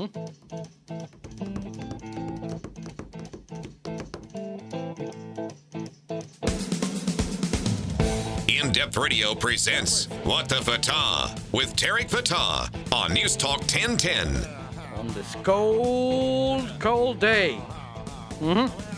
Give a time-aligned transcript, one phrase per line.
[0.00, 0.06] In
[8.72, 14.36] Depth Radio presents What the Fatah with Tarek Fatah on News Talk 1010.
[14.96, 17.58] on this cold, cold day.
[18.40, 18.89] Mm-hmm.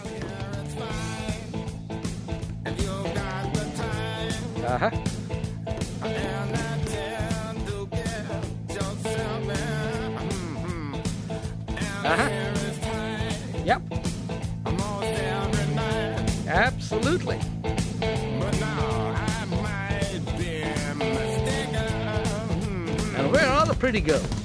[23.92, 24.44] Pretty girls?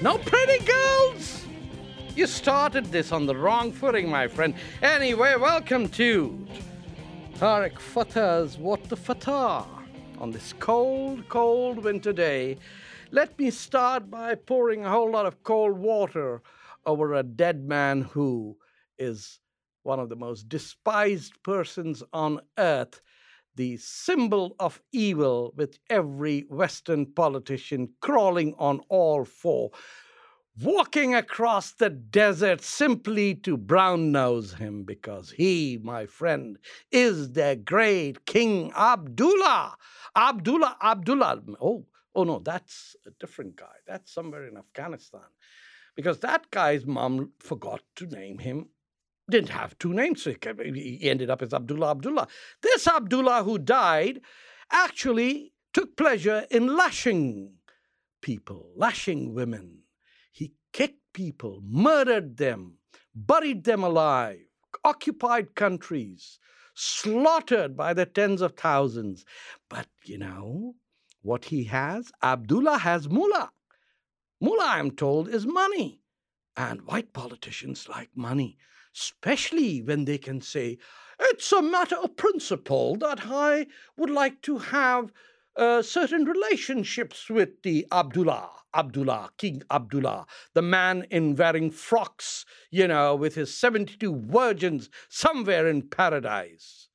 [0.00, 1.44] No pretty girls!
[2.14, 4.54] You started this on the wrong footing, my friend.
[4.82, 6.46] Anyway, welcome to
[7.38, 9.66] Tarek Fatah's What the Fatah
[10.20, 12.56] on this cold, cold winter day.
[13.10, 16.40] Let me start by pouring a whole lot of cold water
[16.86, 18.58] over a dead man who
[18.96, 19.40] is
[19.82, 23.00] one of the most despised persons on earth,
[23.54, 29.70] the symbol of evil, with every Western politician crawling on all four,
[30.60, 36.58] walking across the desert simply to brown nose him because he, my friend,
[36.90, 39.76] is the great King Abdullah.
[40.14, 41.42] Abdullah, Abdullah.
[41.60, 43.76] Oh, oh no, that's a different guy.
[43.86, 45.22] That's somewhere in Afghanistan.
[45.94, 48.68] Because that guy's mom forgot to name him
[49.32, 50.22] didn't have two names.
[50.22, 52.28] So he he ended up as Abdullah Abdullah.
[52.62, 54.20] This Abdullah who died
[54.70, 57.54] actually took pleasure in lashing
[58.20, 59.82] people, lashing women.
[60.30, 62.78] He kicked people, murdered them,
[63.14, 64.40] buried them alive,
[64.84, 66.38] occupied countries,
[66.74, 69.24] slaughtered by the tens of thousands.
[69.68, 70.74] But you know
[71.22, 72.12] what he has?
[72.22, 73.50] Abdullah has mullah.
[74.40, 76.00] Mullah, I'm told, is money.
[76.56, 78.58] And white politicians like money,
[78.94, 80.78] especially when they can say,
[81.20, 83.66] it's a matter of principle that I
[83.96, 85.12] would like to have
[85.56, 92.88] uh, certain relationships with the Abdullah, Abdullah, King Abdullah, the man in wearing frocks, you
[92.88, 96.88] know, with his 72 virgins somewhere in paradise.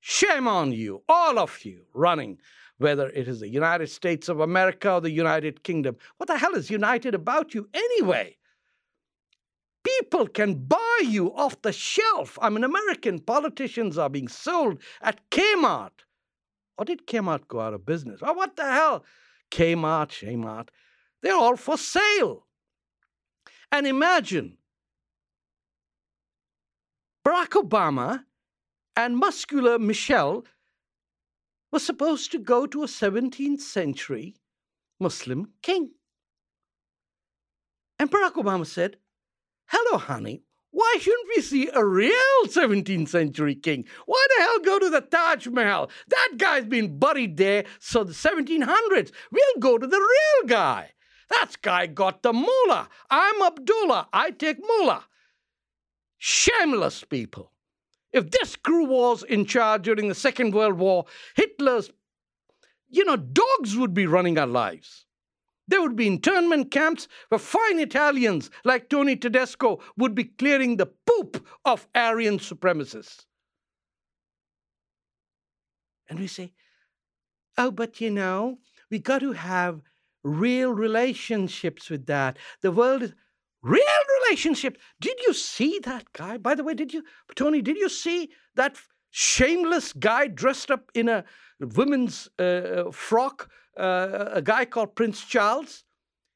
[0.00, 2.38] Shame on you, all of you running,
[2.78, 5.96] whether it is the United States of America or the United Kingdom.
[6.16, 8.36] What the hell is united about you anyway?
[9.84, 12.38] People can buy you off the shelf.
[12.40, 15.90] I mean, American politicians are being sold at Kmart.
[16.78, 18.20] Or did Kmart go out of business?
[18.22, 19.04] Oh, what the hell?
[19.50, 20.68] Kmart, Shmart,
[21.22, 22.46] they're all for sale.
[23.70, 24.56] And imagine
[27.24, 28.24] Barack Obama
[28.96, 30.44] and muscular Michelle
[31.70, 34.36] were supposed to go to a 17th century
[35.00, 35.92] Muslim king.
[37.98, 38.96] And Barack Obama said,
[39.66, 40.42] Hello, honey.
[40.72, 43.84] Why shouldn't we see a real 17th century king?
[44.06, 45.90] Why the hell go to the Taj Mahal?
[46.08, 49.12] That guy's been buried there so the 1700s.
[49.30, 50.92] We'll go to the real guy.
[51.28, 52.88] That guy got the mullah.
[53.10, 54.08] I'm Abdullah.
[54.14, 55.04] I take mullah.
[56.16, 57.52] Shameless people.
[58.12, 61.04] If this crew was in charge during the Second World War,
[61.34, 61.90] Hitler's,
[62.88, 65.04] you know, dogs would be running our lives.
[65.72, 70.84] There would be internment camps where fine Italians like Tony Tedesco would be clearing the
[70.84, 73.24] poop of Aryan supremacists.
[76.10, 76.52] And we say,
[77.56, 78.58] oh, but you know,
[78.90, 79.80] we got to have
[80.22, 82.36] real relationships with that.
[82.60, 83.14] The world is
[83.62, 84.78] real relationships.
[85.00, 86.36] Did you see that guy?
[86.36, 87.02] By the way, did you,
[87.34, 88.76] Tony, did you see that
[89.10, 91.24] shameless guy dressed up in a
[91.60, 95.84] woman's uh, frock, uh, a guy called Prince Charles?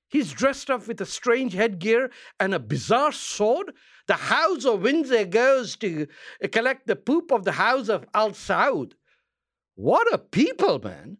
[0.08, 3.72] He's dressed up with a strange headgear and a bizarre sword.
[4.06, 6.06] The House of Windsor goes to
[6.52, 8.92] collect the poop of the House of Al Saud.
[9.74, 11.18] What a people, man.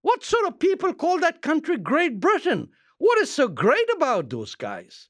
[0.00, 2.70] What sort of people call that country Great Britain?
[2.98, 5.08] What is so great about those guys?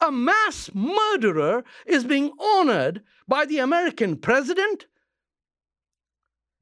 [0.00, 4.86] A mass murderer is being honored by the American president?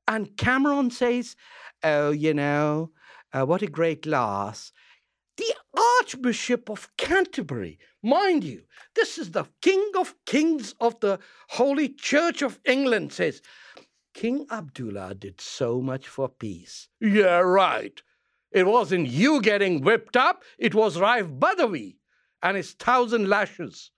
[0.08, 1.36] And Cameron says,
[1.82, 2.90] Oh, you know,
[3.32, 4.72] uh, what a great loss.
[5.36, 5.54] The
[6.00, 8.62] Archbishop of Canterbury, mind you,
[8.94, 11.18] this is the King of Kings of the
[11.50, 13.42] Holy Church of England, says,
[14.14, 16.88] King Abdullah did so much for peace.
[17.00, 18.00] Yeah, right.
[18.50, 21.96] It wasn't you getting whipped up, it was Raif Badawi
[22.42, 23.90] and his thousand lashes.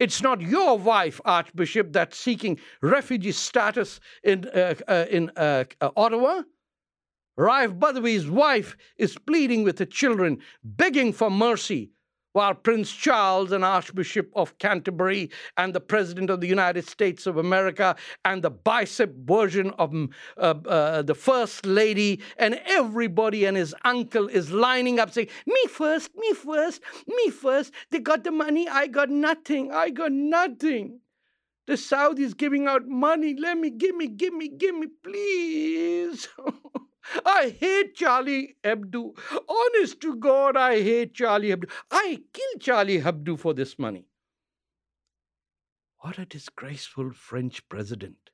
[0.00, 5.90] It's not your wife, Archbishop, that's seeking refugee status in, uh, uh, in uh, uh,
[5.94, 6.42] Ottawa.
[7.38, 11.90] Raif Badawi's wife is pleading with the children, begging for mercy,
[12.32, 17.36] while Prince Charles, and Archbishop of Canterbury, and the President of the United States of
[17.36, 23.56] America, and the bicep version of mm, uh, uh, the First Lady, and everybody and
[23.56, 27.72] his uncle is lining up saying, Me first, me first, me first.
[27.90, 31.00] They got the money, I got nothing, I got nothing.
[31.66, 33.36] The Saudis giving out money.
[33.38, 36.28] Let me, give me, give me, give me, please.
[37.24, 39.16] I hate Charlie Hebdo.
[39.48, 41.70] Honest to God, I hate Charlie Hebdo.
[41.90, 44.06] I kill Charlie Hebdo for this money.
[45.98, 48.30] What a disgraceful French president.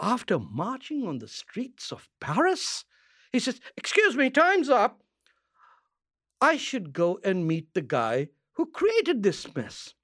[0.00, 2.84] After marching on the streets of Paris,
[3.32, 5.02] he says, Excuse me, time's up.
[6.40, 9.94] I should go and meet the guy who created this mess.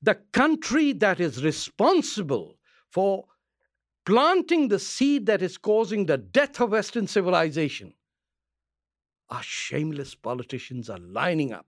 [0.00, 2.58] The country that is responsible
[2.90, 3.26] for
[4.04, 7.94] planting the seed that is causing the death of Western civilization.
[9.30, 11.66] Our shameless politicians are lining up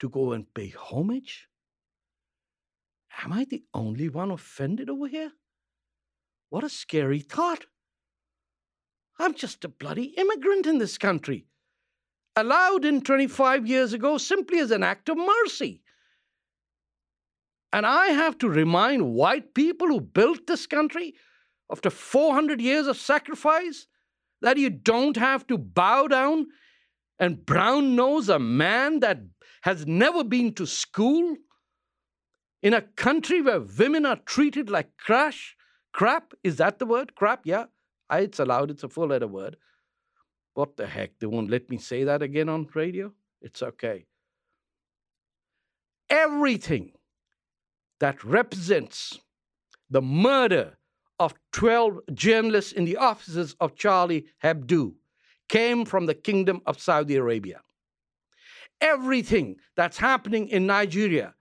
[0.00, 1.48] to go and pay homage?
[3.24, 5.32] Am I the only one offended over here?
[6.50, 7.66] What a scary thought.
[9.18, 11.46] I'm just a bloody immigrant in this country,
[12.36, 15.82] allowed in 25 years ago simply as an act of mercy.
[17.72, 21.14] And I have to remind white people who built this country
[21.70, 23.86] after 400 years of sacrifice
[24.40, 26.46] that you don't have to bow down
[27.18, 29.20] and brown nose a man that
[29.62, 31.36] has never been to school?
[32.62, 35.56] In a country where women are treated like crash
[35.92, 37.14] crap is that the word?
[37.14, 37.64] Crap yeah.
[38.10, 39.56] It's allowed it's a full letter word.
[40.54, 43.12] What the heck they won't let me say that again on radio?
[43.42, 44.06] It's okay.
[46.10, 46.92] Everything
[48.00, 49.18] that represents
[49.90, 50.78] the murder
[51.18, 54.94] of 12 journalists in the offices of Charlie Hebdo
[55.48, 57.60] came from the Kingdom of Saudi Arabia.
[58.80, 61.34] Everything that's happening in Nigeria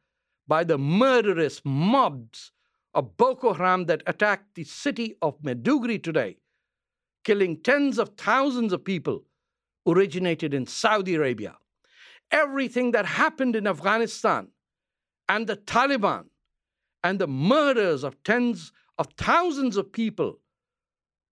[0.47, 2.51] by the murderous mobs
[2.94, 6.38] of Boko Haram that attacked the city of Maiduguri today,
[7.24, 9.25] killing tens of thousands of people,
[9.85, 11.57] originated in Saudi Arabia.
[12.31, 14.47] Everything that happened in Afghanistan
[15.29, 16.25] and the Taliban
[17.03, 20.40] and the murders of tens of thousands of people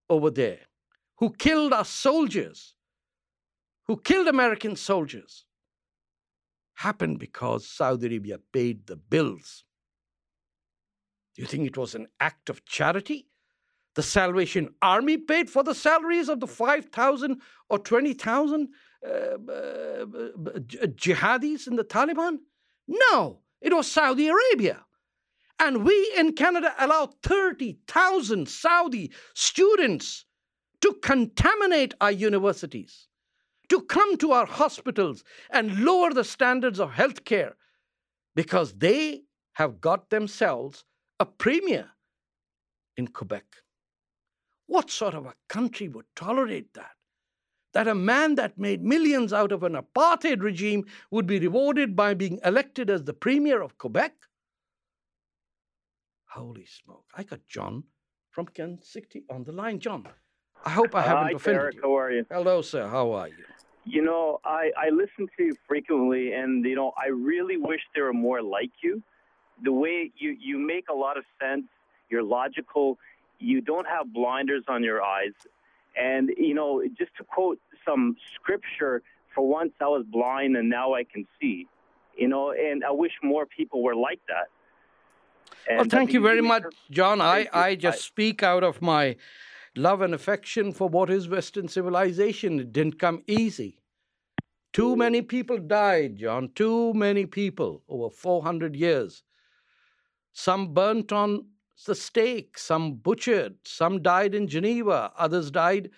[0.10, 0.60] over there
[1.18, 2.76] who killed our soldiers,
[3.88, 5.46] who killed American soldiers,
[6.76, 9.64] happened because Saudi Arabia paid the bills.
[11.36, 13.28] Do you think it was an act of charity?
[13.96, 18.68] The Salvation Army paid for the salaries of the 5,000 or 20,000
[19.06, 20.06] uh, uh,
[20.96, 22.40] jihadis in the Taliban?
[22.88, 24.86] No, it was Saudi Arabia.
[25.60, 30.26] And we in Canada allow 30,000 Saudi students
[30.82, 33.08] to contaminate our universities,
[33.70, 37.54] to come to our hospitals and lower the standards of healthcare
[38.36, 39.24] because they
[39.54, 40.84] have got themselves
[41.20, 41.90] a premier
[42.98, 43.46] in Quebec.
[44.68, 46.92] What sort of a country would tolerate that?
[47.74, 52.14] That a man that made millions out of an apartheid regime would be rewarded by
[52.14, 54.14] being elected as the premier of Quebec?
[56.36, 57.06] Holy smoke.
[57.16, 57.84] I got John
[58.30, 59.80] from Kansas City on the line.
[59.80, 60.06] John,
[60.66, 61.76] I hope I haven't Hi, offended Derek.
[61.76, 61.82] you.
[61.82, 62.26] How are you?
[62.30, 62.90] Hello, sir.
[62.90, 63.46] How are you?
[63.86, 68.06] You know, I, I listen to you frequently, and, you know, I really wish there
[68.06, 69.02] were more like you.
[69.64, 71.68] The way you, you make a lot of sense,
[72.10, 72.98] you're logical,
[73.40, 75.36] you don't have blinders on your eyes.
[75.96, 80.96] And, you know, just to quote some scripture, for once I was blind and now
[80.96, 81.68] I can see.
[82.18, 84.48] You know, and I wish more people were like that.
[85.70, 87.22] Well, And I thank you very much, John.
[87.22, 87.48] I.
[87.54, 89.16] I just speak out of my
[89.76, 92.60] love and affection for what is Western civilization.
[92.60, 93.80] It didn't come easy.
[94.74, 96.50] Too many people died, John.
[96.54, 99.24] Too many people over 400 years.
[100.34, 101.46] Some burnt on
[101.86, 105.92] the stake, some butchered, some died in Geneva, others died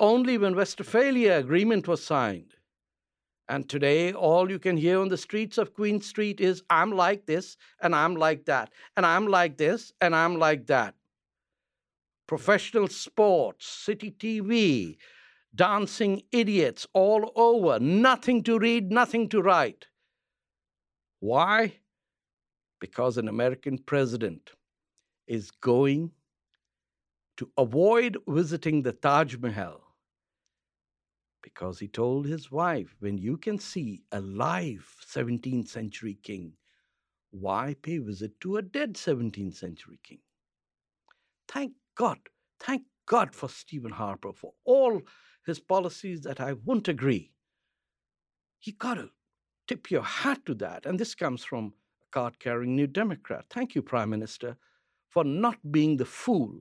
[0.00, 2.54] only when Westphalia Agreement was signed.
[3.48, 7.26] And today, all you can hear on the streets of Queen Street is, I'm like
[7.26, 10.94] this, and I'm like that, and I'm like this, and I'm like that.
[12.26, 14.96] Professional sports, city TV,
[15.54, 19.86] dancing idiots all over, nothing to read, nothing to write.
[21.20, 21.74] Why?
[22.80, 24.52] Because an American president
[25.26, 26.12] is going
[27.36, 29.91] to avoid visiting the Taj Mahal
[31.42, 36.52] because he told his wife, when you can see a live 17th century king,
[37.30, 40.20] why pay visit to a dead 17th century king?
[41.48, 42.18] Thank God,
[42.60, 45.00] thank God for Stephen Harper for all
[45.44, 47.32] his policies that I won't agree.
[48.62, 49.10] You got to
[49.66, 50.86] tip your hat to that.
[50.86, 53.46] And this comes from a card carrying New Democrat.
[53.50, 54.56] Thank you, Prime Minister,
[55.08, 56.60] for not being the fool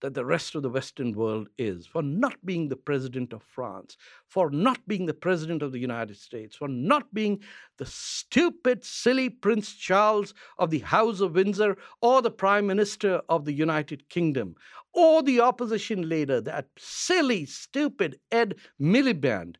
[0.00, 3.96] that the rest of the Western world is, for not being the president of France,
[4.28, 7.40] for not being the president of the United States, for not being
[7.78, 13.44] the stupid, silly Prince Charles of the House of Windsor, or the Prime Minister of
[13.44, 14.54] the United Kingdom,
[14.92, 19.56] or the opposition leader, that silly, stupid Ed Miliband,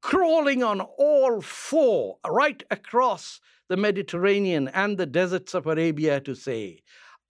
[0.00, 6.80] crawling on all four right across the Mediterranean and the deserts of Arabia to say,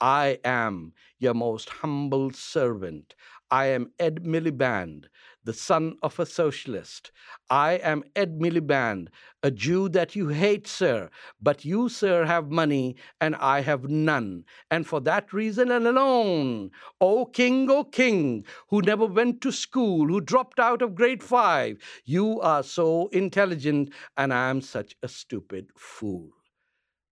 [0.00, 3.14] I am your most humble servant.
[3.50, 5.06] I am Ed Miliband,
[5.42, 7.10] the son of a socialist.
[7.48, 9.08] I am Ed Miliband,
[9.42, 11.10] a Jew that you hate, sir.
[11.40, 14.44] But you, sir, have money, and I have none.
[14.70, 20.06] And for that reason and alone, O king, O king, who never went to school,
[20.08, 25.08] who dropped out of grade five, you are so intelligent, and I am such a
[25.08, 26.30] stupid fool.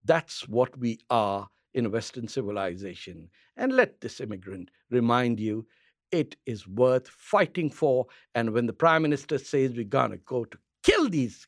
[0.05, 3.29] That's what we are in Western civilization.
[3.57, 5.67] And let this immigrant remind you
[6.11, 8.07] it is worth fighting for.
[8.35, 11.47] And when the prime minister says we're going to go to kill these,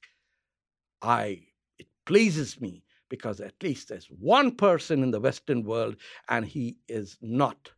[1.03, 1.41] I
[1.79, 5.97] it pleases me because at least there's one person in the Western world,
[6.29, 7.71] and he is not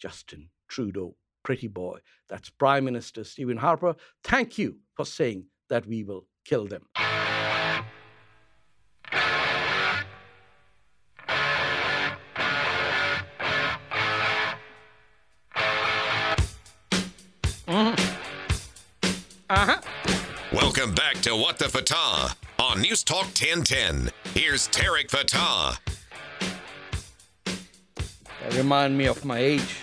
[0.00, 1.14] Justin Trudeau,
[1.44, 2.00] pretty boy.
[2.28, 3.94] That's Prime Minister Stephen Harper.
[4.24, 6.88] Thank you for saying that we will kill them.
[21.32, 24.10] To What the Fatah on News Talk 1010.
[24.34, 25.78] Here's Tarek Fatah.
[27.44, 29.76] That remind me of my age.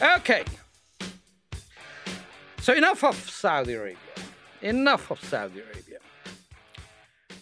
[0.00, 0.44] Okay.
[2.60, 3.98] So enough of Saudi Arabia.
[4.62, 5.98] Enough of Saudi Arabia.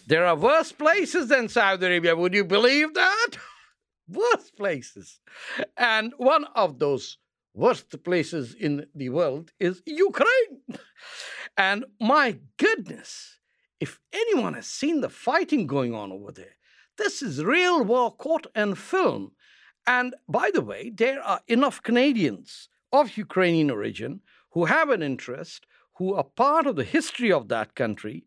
[0.07, 2.15] There are worse places than Saudi Arabia.
[2.15, 3.27] Would you believe that?
[4.09, 5.19] worse places.
[5.77, 7.19] And one of those
[7.53, 10.61] worst places in the world is Ukraine.
[11.57, 13.37] And my goodness,
[13.79, 16.55] if anyone has seen the fighting going on over there,
[16.97, 19.33] this is real war caught and film.
[19.85, 25.65] And by the way, there are enough Canadians of Ukrainian origin who have an interest,
[25.97, 28.25] who are part of the history of that country,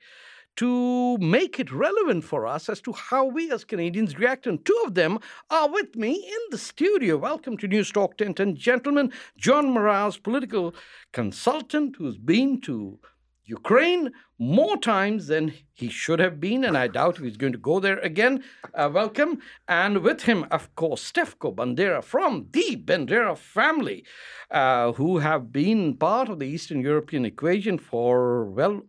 [0.57, 4.47] to make it relevant for us as to how we as Canadians react.
[4.47, 5.19] And two of them
[5.51, 7.17] are with me in the studio.
[7.17, 8.57] Welcome to News Talk 1010.
[8.57, 10.75] Gentlemen, John Mraz, political
[11.13, 12.99] consultant who's been to
[13.47, 17.59] Ukraine more times than he should have been, and I doubt if he's going to
[17.59, 18.43] go there again.
[18.75, 19.39] Uh, welcome.
[19.69, 24.05] And with him, of course, Stefko Bandera from the Bandera family,
[24.51, 28.83] uh, who have been part of the Eastern European equation for, well,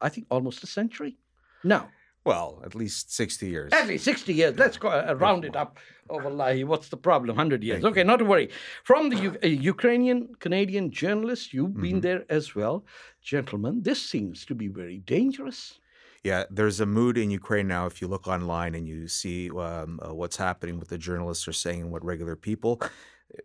[0.00, 1.16] I think almost a century.
[1.62, 1.86] No.
[2.24, 3.72] Well, at least 60 years.
[3.74, 4.58] At least 60 years.
[4.58, 5.78] Let's go uh, round it up.
[6.08, 7.36] Oh, wallahi, what's the problem?
[7.36, 7.82] 100 years.
[7.82, 8.48] Thank okay, not to worry.
[8.82, 12.02] From the U- uh, Ukrainian Canadian journalist, you've been Mhm.
[12.02, 12.86] there as well.
[13.22, 15.78] Gentlemen, this seems to be very dangerous.
[16.22, 17.84] Yeah, there's a mood in Ukraine now.
[17.84, 21.52] If you look online and you see um, uh, what's happening, what the journalists are
[21.52, 22.80] saying, and what regular people,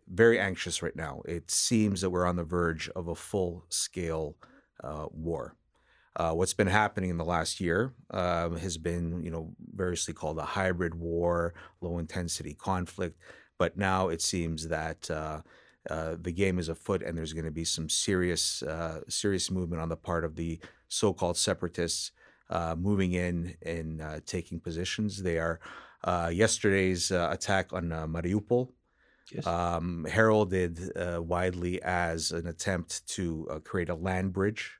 [0.08, 1.22] very anxious right now.
[1.26, 4.38] It seems that we're on the verge of a full scale
[4.84, 5.56] uh, war.
[6.16, 10.38] Uh, what's been happening in the last year um, has been, you know, variously called
[10.38, 13.20] a hybrid war, low intensity conflict.
[13.58, 15.42] But now it seems that uh,
[15.90, 19.82] uh, the game is afoot, and there's going to be some serious, uh, serious movement
[19.82, 22.12] on the part of the so-called separatists
[22.50, 25.22] uh, moving in and uh, taking positions.
[25.22, 25.60] They are
[26.04, 28.70] uh, yesterday's uh, attack on uh, Mariupol
[29.32, 29.46] Yes.
[29.46, 34.79] um, heralded uh, widely as an attempt to uh, create a land bridge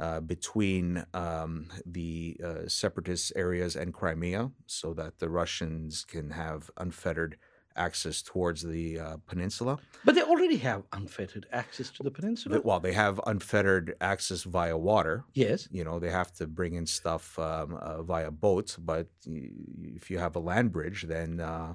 [0.00, 6.70] uh, between um, the uh, separatist areas and Crimea so that the Russians can have
[6.76, 7.36] unfettered
[7.76, 9.78] access towards the uh, peninsula.
[10.04, 12.60] but they already have unfettered access to the peninsula.
[12.64, 15.24] Well, they have unfettered access via water.
[15.34, 15.68] yes.
[15.70, 19.50] You know, they have to bring in stuff um, uh, via boats, but y-
[19.94, 21.74] if you have a land bridge, then uh,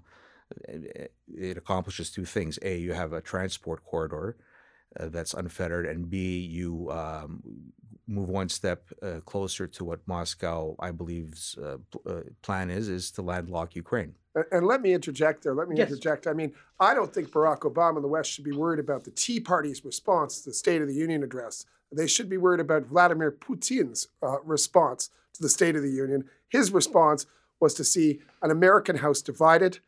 [0.68, 2.60] it accomplishes two things.
[2.62, 4.36] A, you have a transport corridor
[5.00, 7.42] uh, that's unfettered, and B, you um,
[8.08, 12.90] move one step uh, closer to what Moscow, I believe's uh, pl- uh, plan is,
[12.90, 14.16] is to landlock Ukraine.
[14.36, 15.54] And- And let me interject there.
[15.56, 15.90] Let me Yes.
[15.90, 16.28] interject.
[16.28, 19.12] I mean, I don't think Barack Obama and the West should be worried about the
[19.12, 21.66] Tea Party's response to the State of the Union address.
[21.92, 26.28] They should be worried about Vladimir Putin's uh, response to the State of the Union.
[26.50, 27.26] His response
[27.60, 29.80] was to see an American House divided,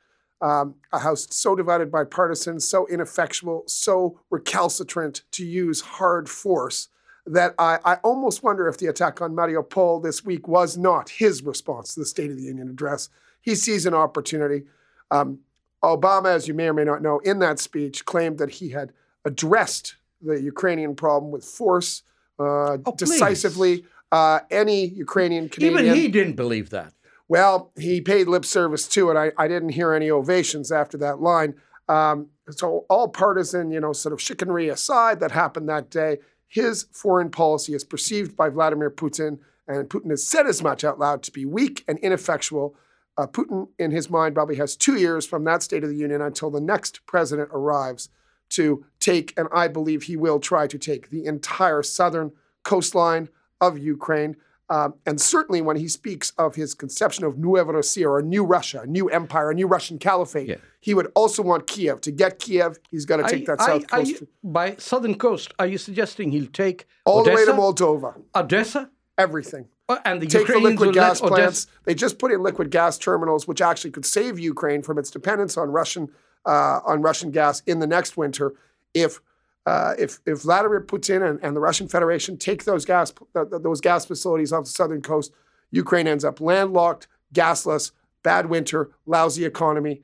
[0.42, 6.90] Um, a house so divided by partisans, so ineffectual, so recalcitrant to use hard force
[7.26, 11.42] that I, I almost wonder if the attack on Mariupol this week was not his
[11.44, 13.10] response to the State of the Union address.
[13.42, 14.64] He sees an opportunity.
[15.10, 15.40] Um,
[15.84, 18.92] Obama, as you may or may not know, in that speech claimed that he had
[19.24, 22.04] addressed the Ukrainian problem with force,
[22.40, 23.86] uh, Oh, decisively.
[24.12, 25.86] Uh, any Ukrainian Canadian.
[25.86, 26.94] Even he didn't believe that.
[27.28, 29.18] Well, he paid lip service to it.
[29.18, 31.56] I, I didn't hear any ovations after that line.
[31.88, 36.18] Um, so, all partisan, you know, sort of chicanery aside that happened that day,
[36.48, 41.00] his foreign policy is perceived by Vladimir Putin, and Putin has said as much out
[41.00, 42.76] loud to be weak and ineffectual.
[43.18, 46.22] Uh, Putin, in his mind, probably has two years from that State of the Union
[46.22, 48.10] until the next president arrives
[48.50, 52.32] to take, and I believe he will try to take, the entire southern
[52.64, 53.30] coastline
[53.60, 54.36] of Ukraine.
[54.70, 58.44] Um, and certainly when he speaks of his conception of Nueva Russia, or a new
[58.44, 60.56] Russia, a new empire, a new Russian caliphate, Yeah.
[60.82, 62.02] he would also want Kiev.
[62.02, 65.16] To get Kiev, he's got to take that Are- south are coast you- by southern
[65.20, 68.16] coast, are you suggesting he'll take all the way to Moldova.
[68.36, 69.68] Odessa, Everything.
[69.88, 71.38] Uh, and the Take the liquid gas plants.
[71.38, 71.68] Odessa?
[71.86, 75.56] They just put in liquid gas terminals, which actually could save Ukraine from its dependence
[75.58, 76.10] on Russian
[76.46, 78.56] uh, on Russian gas in the next winter.
[78.94, 79.22] If
[79.66, 83.62] uh, if if Vladimir Putin and, and the Russian Federation take those gas th- th-
[83.64, 85.32] those gas facilities off the southern coast,
[85.72, 87.92] Ukraine ends up landlocked, gasless,
[88.24, 90.04] bad winter, lousy economy,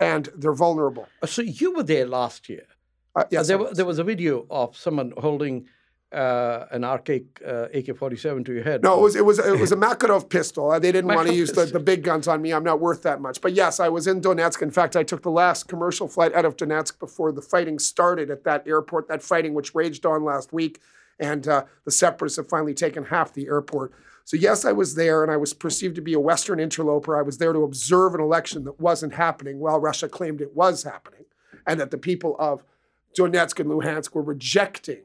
[0.00, 1.06] and they're vulnerable.
[1.22, 2.66] Uh, So you were there last year.
[3.16, 3.76] Uh, yes, there, was.
[3.76, 5.66] there was a video of someone holding
[6.12, 8.82] uh, an archaic uh, AK-47 to your head.
[8.82, 10.70] No, it was it was it was a Makarov pistol.
[10.70, 12.52] Uh, They didn't want to use the, the big guns on me.
[12.52, 13.40] I'm not worth that much.
[13.40, 14.62] But yes, I was in Donetsk.
[14.62, 18.30] In fact, I took the last commercial flight out of Donetsk before the fighting started
[18.30, 19.08] at that airport.
[19.08, 20.80] That fighting, which raged on last week,
[21.18, 23.92] and uh, the separatists have finally taken half the airport.
[24.24, 27.18] So yes, I was there, and I was perceived to be a Western interloper.
[27.18, 30.82] I was there to observe an election that wasn't happening, while Russia claimed it was
[30.84, 31.24] happening,
[31.66, 32.62] and that the people of
[33.18, 35.02] Donetsk and Luhansk were rejecting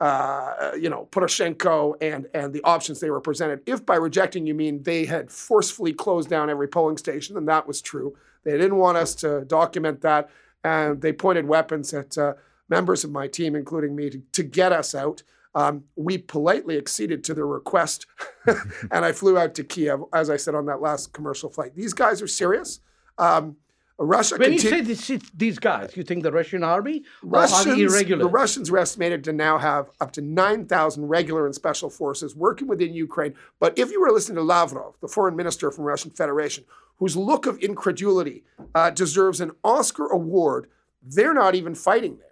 [0.00, 3.60] uh, you know, Poroshenko and and the options they were presented.
[3.66, 7.66] If by rejecting you mean they had forcefully closed down every polling station, then that
[7.66, 8.16] was true.
[8.44, 10.30] They didn't want us to document that,
[10.62, 12.34] and they pointed weapons at uh,
[12.68, 15.22] members of my team, including me, to, to get us out.
[15.54, 18.06] Um, we politely acceded to their request,
[18.46, 21.74] and I flew out to Kiev, as I said on that last commercial flight.
[21.74, 22.80] These guys are serious.
[23.16, 23.56] Um,
[23.98, 28.22] Russia When you say this, these guys, you think the Russian army Russians, irregular?
[28.22, 32.68] the Russians are estimated to now have up to 9,000 regular and special forces working
[32.68, 33.34] within Ukraine.
[33.58, 36.64] But if you were listening to Lavrov, the foreign minister from Russian Federation,
[36.98, 40.68] whose look of incredulity uh, deserves an Oscar award,
[41.02, 42.26] they're not even fighting there.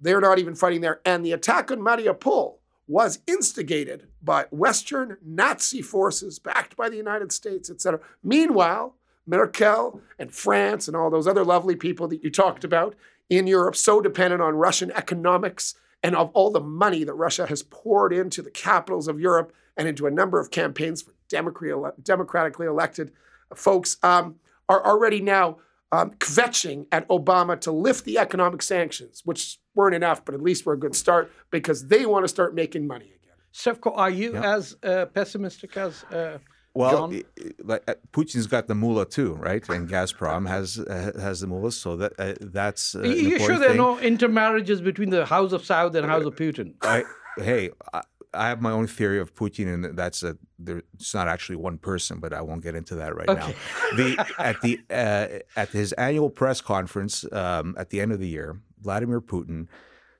[0.00, 1.00] They're not even fighting there.
[1.04, 2.56] And the attack on Mariupol
[2.88, 8.00] was instigated by Western Nazi forces backed by the United States, etc.
[8.22, 12.94] Meanwhile, Merkel and France and all those other lovely people that you talked about
[13.30, 17.62] in Europe, so dependent on Russian economics and of all the money that Russia has
[17.62, 22.66] poured into the capitals of Europe and into a number of campaigns for democra- democratically
[22.66, 23.12] elected
[23.54, 24.36] folks, um,
[24.68, 25.58] are already now
[25.92, 30.64] um, kvetching at Obama to lift the economic sanctions, which weren't enough, but at least
[30.64, 33.36] were a good start because they want to start making money again.
[33.52, 36.38] Stefko, are you as uh, pessimistic as uh,
[36.74, 37.22] Well, John?
[37.62, 39.66] like uh, Putin's got the mullah too, right?
[39.68, 43.58] And Gazprom has uh, has the mullah, so that uh, that's uh, Are you sure
[43.58, 46.74] there are no intermarriages between the House of Saud and House of Putin?
[46.82, 47.04] I,
[47.36, 48.02] hey, I,
[48.34, 51.76] I have my own theory of Putin, and that's a there, it's not actually one
[51.76, 53.48] person, but I won't get into that right Okay.
[53.48, 53.54] now.
[53.96, 58.28] The at the uh, at his annual press conference um, at the end of the
[58.28, 59.66] year, Vladimir Putin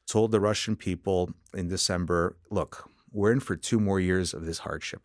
[0.06, 4.58] told the Russian people in December, "Look, we're in for two more years of this
[4.58, 5.00] hardship."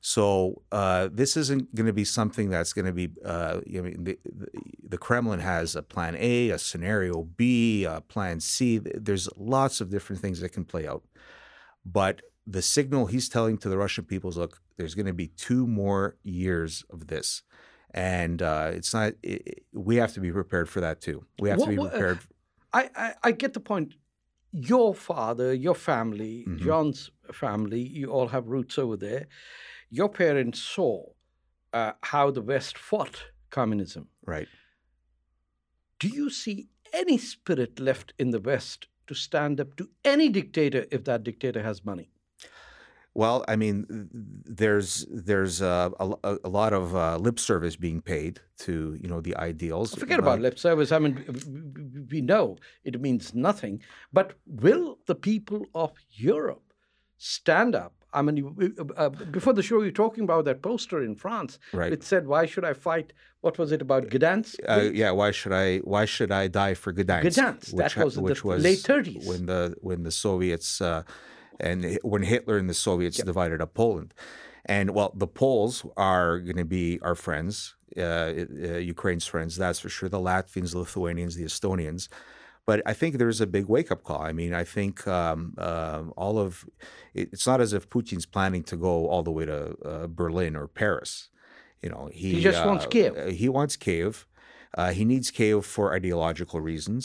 [0.00, 3.10] So uh, this isn't going to be something that's going to be.
[3.24, 4.18] Uh, you know, the,
[4.88, 8.78] the, Kremlin has a plan A, a scenario B, a plan C.
[8.78, 11.02] There's lots of different things that can play out.
[11.84, 15.28] But the signal he's telling to the Russian people is, look, there's going to be
[15.28, 17.42] two more years of this,
[17.92, 19.12] and uh, it's not.
[19.22, 21.24] It, we have to be prepared for that too.
[21.38, 22.18] We have What- to be what- uh, prepared.
[22.72, 23.94] I, I, I get the point.
[24.52, 26.58] Your father, your family, Mhm.
[26.60, 29.26] John's family, you all have roots over there.
[29.90, 31.06] Your parents saw
[31.72, 34.08] uh, how the West fought communism.
[34.24, 34.48] right.
[35.98, 40.86] Do you see any spirit left in the West to stand up to any dictator
[40.90, 42.10] if that dictator has money?
[43.12, 44.08] Well, I mean,
[44.44, 49.20] there's there's uh, a, a, lot of uh, lip service being paid to you know
[49.20, 49.94] the ideals.
[49.94, 50.92] Forget about lip service.
[50.92, 53.82] I mean, we know it means nothing.
[54.12, 56.72] But will the people of Europe
[57.18, 61.14] stand up I mean, uh, before the show, you were talking about that poster in
[61.14, 61.58] France.
[61.72, 61.92] Right.
[61.92, 64.56] It said, "Why should I fight?" What was it about Gdansk?
[64.68, 65.78] Uh, yeah, why should I?
[65.78, 67.24] Why should I die for Gdansk?
[67.24, 69.26] Gdansk, that ha- was in the late 30s.
[69.26, 71.02] when the when the Soviets uh,
[71.58, 74.12] and when Hitler and the Soviets divided up Poland,
[74.66, 78.34] and well, the Poles are going to be our friends, uh, uh,
[78.94, 80.08] Ukraine's friends, that's for sure.
[80.08, 82.08] The Latvians, Lithuanians, the Estonians.
[82.70, 84.22] But I think there's a big wake up call.
[84.22, 86.50] I mean, I think um, um all of
[87.18, 89.60] it, it's not as if Putin's planning to go all the way to
[89.92, 91.12] uh, Berlin or Paris.
[91.82, 93.10] You know, he, He just wants uh, Kiev.
[93.16, 94.12] uh, He wants Kiev.
[94.78, 97.04] Uh, he needs Kiev for ideological reasons.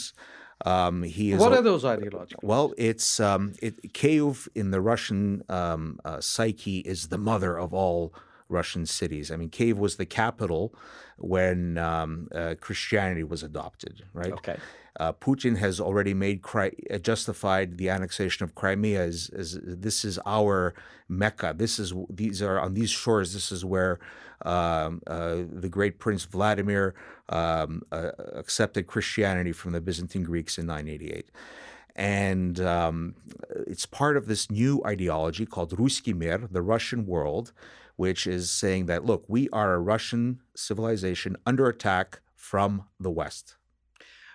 [0.64, 2.48] Um, he is What are those ideological?
[2.50, 7.74] well, it's um, it, Kiev in the Russian um, uh, psyche is the mother of
[7.74, 8.14] all
[8.48, 9.30] Russian cities.
[9.30, 10.74] I mean, Kiev was the capital
[11.18, 14.32] when um, uh, Christianity was adopted, right?
[14.32, 14.56] Okay.
[14.98, 20.18] Uh, Putin has already made uh, justified the annexation of Crimea as, as this is
[20.24, 20.74] our
[21.08, 21.54] Mecca.
[21.56, 23.34] This is these are on these shores.
[23.34, 23.98] This is where
[24.42, 26.94] um, uh, the great Prince Vladimir
[27.28, 31.30] um, uh, accepted Christianity from the Byzantine Greeks in 988.
[31.94, 33.14] And um,
[33.66, 37.52] it's part of this new ideology called Ruski Mir, the Russian world,
[37.96, 43.56] which is saying that, look, we are a Russian civilization under attack from the West.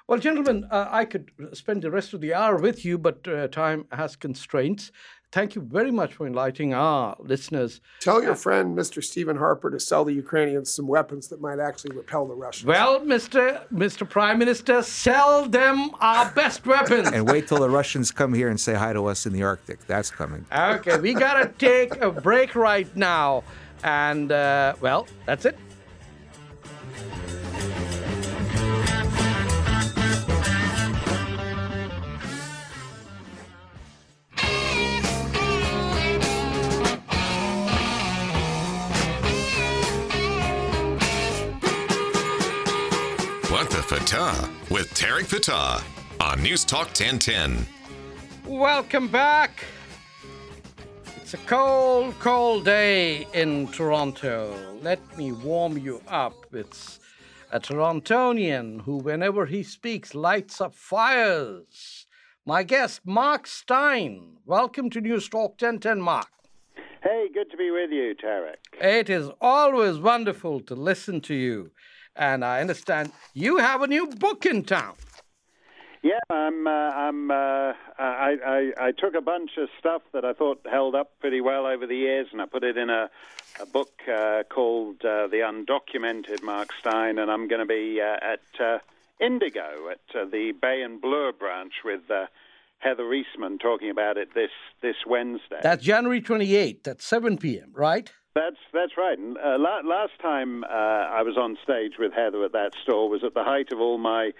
[0.07, 3.47] Well, gentlemen, uh, I could spend the rest of the hour with you, but uh,
[3.47, 4.91] time has constraints.
[5.31, 7.79] Thank you very much for enlightening our listeners.
[8.01, 9.01] Tell your friend, Mr.
[9.01, 12.65] Stephen Harper, to sell the Ukrainians some weapons that might actually repel the Russians.
[12.65, 13.65] Well, Mr.
[13.69, 14.07] Mr.
[14.07, 17.09] Prime Minister, sell them our best weapons.
[17.13, 19.87] And wait till the Russians come here and say hi to us in the Arctic.
[19.87, 20.45] That's coming.
[20.53, 23.45] Okay, we gotta take a break right now.
[23.83, 25.57] And, uh, well, that's it.
[44.11, 45.81] What with Tarek Fatah
[46.19, 47.65] on News Talk 1010.
[48.45, 49.63] Welcome back.
[51.15, 54.53] It's a cold, cold day in Toronto.
[54.81, 56.33] Let me warm you up.
[56.51, 56.99] It's
[57.53, 62.05] a Torontonian who, whenever he speaks, lights up fires.
[62.45, 64.39] My guest, Mark Steyn.
[64.45, 66.27] Welcome to News Talk 1010, Mark.
[67.01, 68.55] Hey, good to be with you, Tarek.
[68.81, 71.71] It is always wonderful to listen to you.
[72.15, 74.95] And I understand you have a new book in town.
[76.03, 76.65] Yeah, I'm.
[76.65, 77.29] Uh, I'm.
[77.29, 81.41] Uh, I, I I took a bunch of stuff that I thought held up pretty
[81.41, 83.09] well over the years, and I put it in a
[83.59, 88.17] a book uh, called uh, "The Undocumented Mark Steyn," and I'm going to be uh,
[88.19, 88.79] at uh,
[89.19, 92.25] Indigo at uh, the Bay and Bloor branch with uh,
[92.79, 94.49] Heather Eastman talking about it this
[94.81, 95.59] this Wednesday.
[95.61, 98.11] That's January 28th at 7 p.m., right?
[98.33, 99.17] That's that's right.
[99.17, 103.09] And, uh, la- last time uh, I was on stage with Heather at that store
[103.09, 104.31] was at the height of all my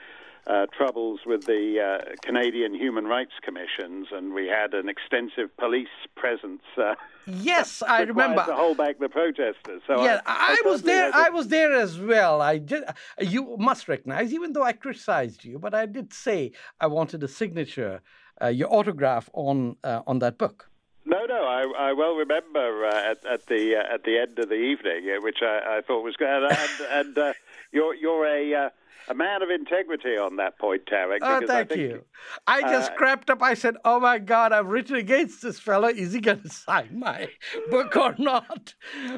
[0.48, 5.96] uh, troubles with the uh, Canadian Human Rights Commissions, and we had an extensive police
[6.16, 6.64] presence.
[6.78, 6.96] Uh,
[7.28, 8.44] Yes, I remember.
[8.46, 9.84] to hold back the protesters.
[9.86, 11.12] So yeah, I, I, was there.
[11.14, 12.42] I was there as well.
[12.42, 12.84] I did.
[13.20, 17.28] You must recognize, even though I criticized you, but I did say I wanted a
[17.28, 18.02] signature,
[18.42, 20.71] uh, your autograph on uh, on that book.
[21.06, 24.50] No, no, I, I well remember uh, at, at the uh, at the end of
[24.50, 26.28] the evening, uh, which I, I thought was good.
[26.28, 27.34] And, and, and uh,
[27.72, 28.70] you're you're a uh,
[29.10, 31.20] a man of integrity on that point, Tarek.
[31.22, 32.04] Oh, because I thank think- you.
[32.48, 33.42] I just crept up.
[33.42, 35.88] I said, "Oh my God, I've written against this fellow.
[35.88, 37.30] Is he going to sign my
[37.70, 38.76] book or not?"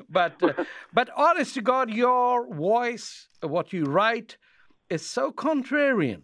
[0.10, 4.38] But, uh, but honest to God, your voice, what you write,
[4.89, 6.24] is so contrarian.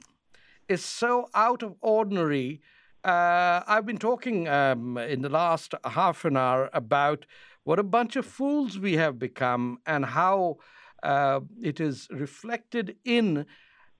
[0.67, 2.61] Is so out of ordinary.
[3.03, 7.25] Uh, I've been talking um, in the last half an hour about
[7.63, 10.57] what a bunch of fools we have become and how
[11.01, 13.45] uh, it is reflected in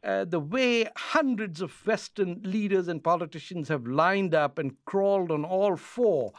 [0.04, 5.46] uh, the way hundreds of Western leaders and politicians have lined up and crawled on
[5.46, 6.34] all four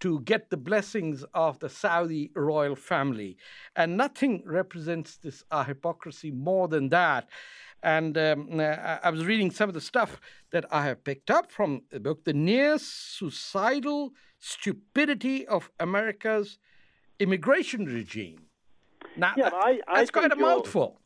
[0.00, 3.36] to get the blessings of the Saudi royal family.
[3.76, 7.28] And nothing represents this uh, hypocrisy more than that.
[7.82, 10.20] And um, uh, I I was reading some of the stuff
[10.52, 16.58] that I have picked up from the book, The Near Suicidal Stupidity of America's
[17.18, 18.46] Immigration Regime.
[19.16, 21.00] Now, Yeah, that- I- I that's quite a mouthful.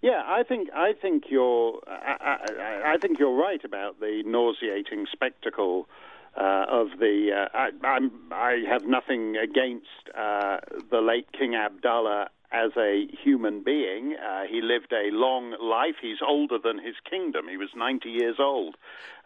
[0.00, 5.06] Yeah, I think I think you're I, I, I think you're right about the nauseating
[5.10, 5.88] spectacle
[6.36, 7.32] uh, of the.
[7.52, 10.58] Uh, I, I'm I have nothing against uh,
[10.90, 14.14] the late King Abdullah as a human being.
[14.16, 15.96] Uh, he lived a long life.
[16.00, 17.46] He's older than his kingdom.
[17.48, 18.76] He was 90 years old,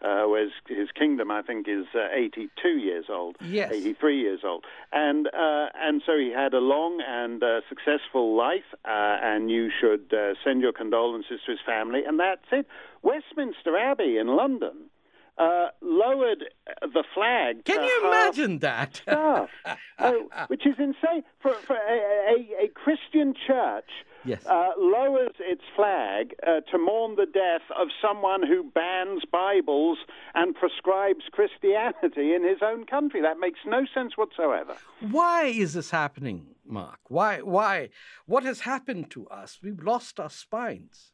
[0.03, 3.71] uh, whereas his kingdom, I think, is uh, 82 years old, Yes.
[3.71, 4.65] 83 years old.
[4.91, 9.69] And, uh, and so he had a long and uh, successful life, uh, and you
[9.79, 12.03] should uh, send your condolences to his family.
[12.05, 12.67] And that's it.
[13.01, 14.89] Westminster Abbey in London
[15.37, 16.45] uh, lowered
[16.81, 17.65] the flag.
[17.65, 18.97] Can you imagine that?
[18.97, 19.49] staff,
[19.99, 23.89] oh, which is insane for, for a, a, a Christian church.
[24.25, 24.45] Yes.
[24.45, 29.97] Uh, lowers its flag uh, to mourn the death of someone who bans Bibles
[30.33, 33.21] and prescribes Christianity in his own country.
[33.21, 34.77] That makes no sense whatsoever.
[35.01, 36.99] Why is this happening, Mark?
[37.09, 37.39] Why?
[37.41, 37.89] Why?
[38.25, 39.59] What has happened to us?
[39.61, 41.12] We've lost our spines.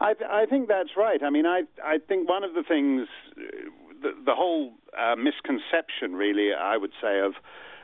[0.00, 1.22] I, I think that's right.
[1.22, 3.40] I mean, I, I think one of the things, uh,
[4.02, 7.32] the, the whole uh, misconception, really, I would say, of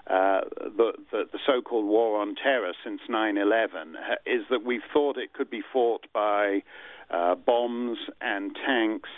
[0.09, 5.17] uh, the, the, the so-called war on terror since 9/11 uh, is that we thought
[5.17, 6.63] it could be fought by
[7.11, 9.11] uh, bombs and tanks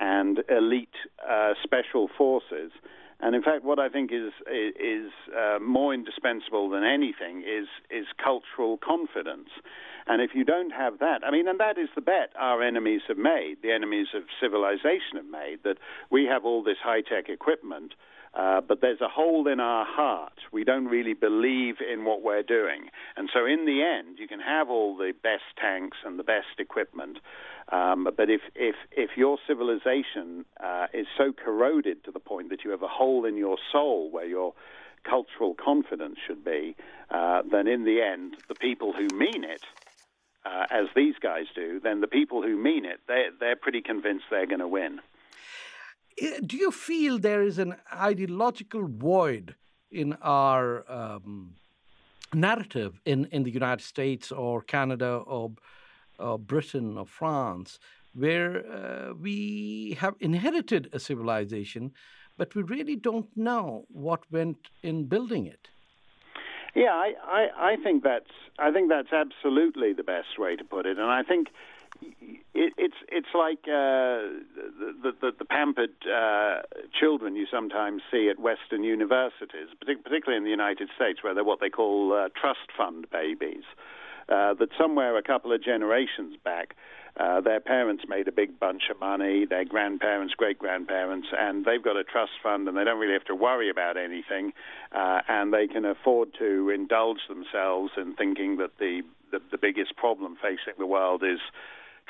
[0.00, 0.88] and elite
[1.28, 2.72] uh, special forces.
[3.20, 8.06] And in fact, what I think is is uh, more indispensable than anything is is
[8.22, 9.50] cultural confidence.
[10.10, 13.02] And if you don't have that, I mean, and that is the bet our enemies
[13.06, 15.76] have made, the enemies of civilization have made, that
[16.10, 17.94] we have all this high tech equipment,
[18.34, 20.32] uh, but there's a hole in our heart.
[20.50, 22.88] We don't really believe in what we're doing.
[23.16, 26.58] And so in the end, you can have all the best tanks and the best
[26.58, 27.18] equipment.
[27.70, 32.64] Um, but if, if, if your civilization uh, is so corroded to the point that
[32.64, 34.54] you have a hole in your soul where your
[35.04, 36.74] cultural confidence should be,
[37.10, 39.62] uh, then in the end, the people who mean it,
[40.44, 44.24] uh, as these guys do, then the people who mean it, they're, they're pretty convinced
[44.30, 45.00] they're going to win.
[46.44, 49.54] Do you feel there is an ideological void
[49.90, 51.54] in our um,
[52.34, 55.52] narrative in, in the United States or Canada or,
[56.18, 57.78] or Britain or France,
[58.14, 61.92] where uh, we have inherited a civilization,
[62.36, 65.68] but we really don't know what went in building it?
[66.74, 70.86] Yeah, I, I, I think that's I think that's absolutely the best way to put
[70.86, 71.48] it, and I think
[72.54, 74.38] it, it's it's like uh,
[75.02, 76.62] the, the the pampered uh,
[76.98, 81.60] children you sometimes see at Western universities, particularly in the United States, where they're what
[81.60, 83.64] they call uh, trust fund babies.
[84.28, 86.76] Uh, that somewhere a couple of generations back,
[87.20, 91.82] uh, their parents made a big bunch of money, their grandparents, great grandparents, and they've
[91.82, 94.52] got a trust fund and they don't really have to worry about anything,
[94.92, 99.96] uh, and they can afford to indulge themselves in thinking that the, the, the biggest
[99.96, 101.40] problem facing the world is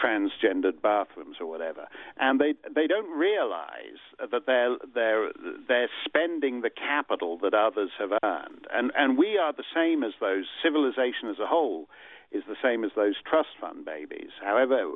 [0.02, 1.86] transgendered bathrooms or whatever,
[2.18, 5.30] and they they don't realize that they're they're
[5.68, 10.12] they're spending the capital that others have earned, and and we are the same as
[10.20, 10.44] those.
[10.62, 11.86] Civilization as a whole
[12.32, 14.30] is the same as those trust fund babies.
[14.42, 14.90] However,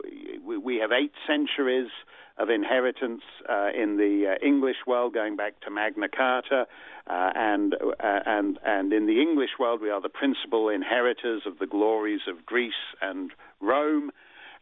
[0.45, 1.91] we, have eight centuries
[2.39, 6.67] of inheritance uh, in the uh, English world, going back to Magna Carta,
[7.07, 11.59] uh, and uh, and and in the English world, we are the principal inheritors of
[11.59, 14.11] the glories of Greece and Rome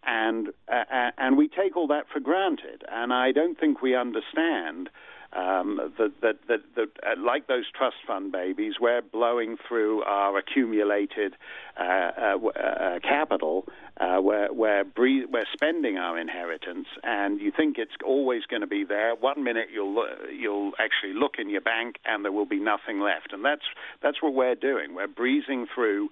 [0.04, 2.82] and uh, and we take all that for granted.
[2.90, 4.88] And I don't think we understand
[5.34, 10.38] um, that, that, that, that uh, like those trust fund babies, we're blowing through our
[10.38, 11.34] accumulated
[11.78, 13.66] uh, uh, uh, capital.
[13.98, 18.66] Uh, we're, we're, breathe, we're spending our inheritance, and you think it's always going to
[18.66, 19.14] be there.
[19.14, 23.32] One minute you'll you'll actually look in your bank, and there will be nothing left.
[23.32, 23.64] And that's
[24.02, 24.94] that's what we're doing.
[24.94, 26.10] We're breezing through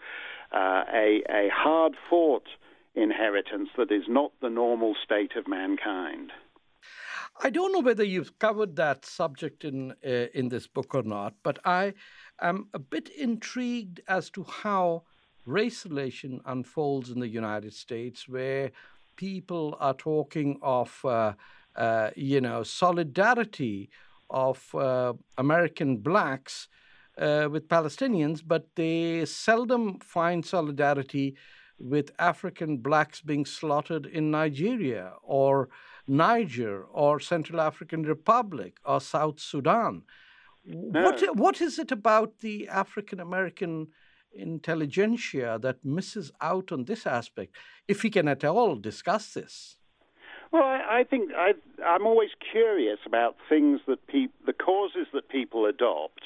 [0.53, 2.47] uh, a a hard fought
[2.95, 6.33] inheritance that is not the normal state of mankind.
[7.43, 11.33] I don't know whether you've covered that subject in uh, in this book or not,
[11.43, 11.95] but I
[12.41, 15.05] am a bit intrigued as to how
[15.47, 18.73] race relation unfolds in the United States, where
[19.17, 21.33] people are talking of uh,
[21.77, 23.89] uh, you know solidarity
[24.29, 26.69] of uh, American blacks
[27.17, 31.37] uh, with Palestinians, but they seldom find solidarity
[31.81, 35.69] with African blacks being slaughtered in Nigeria or
[36.07, 40.03] Niger or Central African Republic or South Sudan.
[40.65, 43.89] What, what is it about the African American
[44.33, 47.57] intelligentsia that misses out on this aspect,
[47.89, 49.77] if we can at all discuss this?
[50.53, 51.53] Well, I, I think I,
[51.85, 56.23] I'm always curious about things that peop, the causes that people adopt,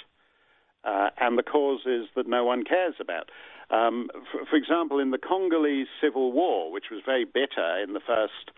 [0.84, 3.30] uh, and the causes that no one cares about.
[3.70, 8.00] Um, for, for, example, in the Congolese Civil War, which was very bitter in the
[8.00, 8.50] first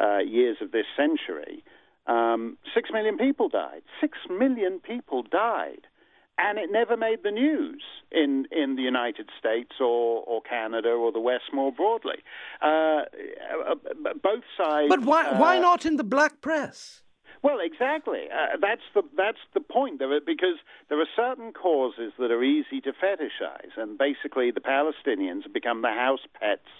[0.00, 1.64] uh, years of this century,
[2.06, 3.82] um, six million people died.
[4.00, 5.86] Six million people died.
[6.38, 11.12] and it never made the news in, in the United States or, or Canada or
[11.12, 12.18] the West more broadly.
[12.60, 13.02] Uh,
[14.22, 14.88] both sides.
[14.88, 17.01] But why, uh, why not in the black press?
[17.42, 18.28] Well, exactly.
[18.32, 22.42] Uh, that's the that's the point of it because there are certain causes that are
[22.42, 26.70] easy to fetishize, and basically the Palestinians have become the house pets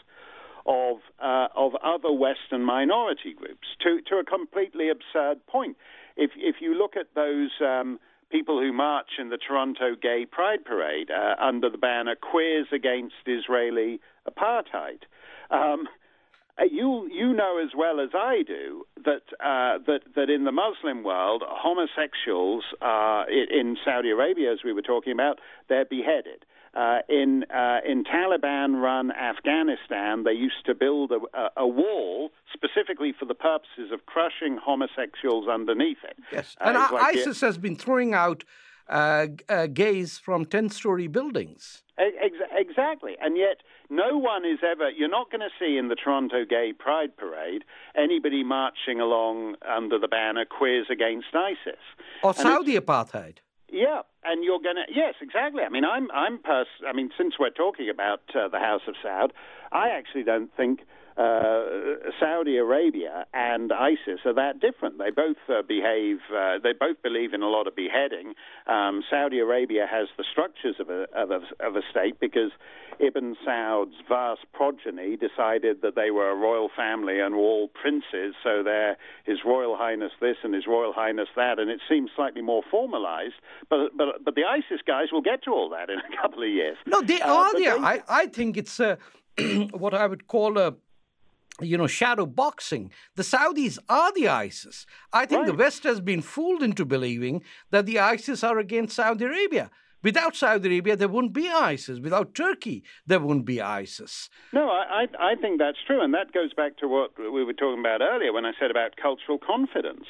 [0.65, 5.77] of uh, of other Western minority groups to to a completely absurd point.
[6.17, 7.51] If if you look at those.
[7.61, 7.99] Um,
[8.31, 13.15] people who march in the Toronto Gay Pride Parade uh, under the banner "Queers Against
[13.27, 15.03] Israeli Apartheid."
[15.51, 15.87] Um,
[16.71, 21.03] you you know as well as I do that uh, that that in the Muslim
[21.03, 26.45] world, homosexuals uh, in Saudi Arabia, as we were talking about, they're beheaded.
[26.75, 33.27] Uh, in uh, in Taliban-run Afghanistan, they used to build a, a, wall specifically for
[33.27, 36.17] the purposes of crushing homosexuals underneath it.
[36.33, 38.45] Yes, uh, and like ISIS it, has been throwing out
[39.75, 41.83] gays from ten-story buildings.
[41.99, 43.59] Ex- exactly, and yet
[43.91, 47.65] no one is ever, you're not going to see in the Toronto Gay Pride Parade
[47.97, 51.81] anybody marching along under the banner Queers Against ISIS.
[52.23, 53.37] Or Saudi apartheid.
[53.71, 55.63] Yeah, and you're going to yes, exactly.
[55.63, 58.95] I mean, I'm I'm pers- I mean, since we're talking about uh, the House of
[59.03, 59.31] Saud,
[59.73, 60.81] I actually don't think
[61.17, 64.99] uh, Saudi Arabia and ISIS are that different.
[64.99, 68.35] They both uh, behave, uh, they both believe in a lot of beheading.
[68.67, 72.51] Um, Saudi Arabia has the structures of a, of, a, of a state because
[72.99, 78.35] Ibn Saud's vast progeny decided that they were a royal family and were all princes,
[78.43, 82.43] so they're His Royal Highness this and His Royal Highness that, and it seems slightly
[82.43, 83.35] more formalized.
[83.69, 86.49] But, but, but the ISIS guys will get to all that in a couple of
[86.49, 86.77] years.
[86.87, 87.79] No, they uh, are there.
[87.79, 87.85] They...
[87.85, 88.97] I, I think it's uh,
[89.73, 90.75] what I would call a
[91.63, 92.91] you know, shadow boxing.
[93.17, 94.87] The Saudis are the ISIS.
[95.13, 95.47] I think right.
[95.47, 99.71] the West has been fooled into believing that the ISIS are against Saudi Arabia.
[100.03, 102.01] Without Saudi Arabia, there wouldn't be ISIS.
[102.01, 104.29] Without Turkey, there wouldn't be ISIS.
[104.53, 106.03] No, I, I think that's true.
[106.03, 108.97] And that goes back to what we were talking about earlier when I said about
[109.01, 110.07] cultural confidence.